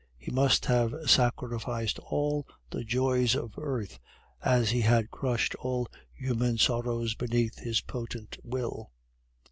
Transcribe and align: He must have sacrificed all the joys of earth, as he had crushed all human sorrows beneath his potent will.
He 0.17 0.31
must 0.31 0.65
have 0.65 0.95
sacrificed 1.05 1.99
all 1.99 2.47
the 2.71 2.83
joys 2.83 3.35
of 3.35 3.53
earth, 3.59 3.99
as 4.43 4.71
he 4.71 4.81
had 4.81 5.11
crushed 5.11 5.53
all 5.59 5.87
human 6.11 6.57
sorrows 6.57 7.13
beneath 7.13 7.59
his 7.59 7.81
potent 7.81 8.39
will. 8.43 8.89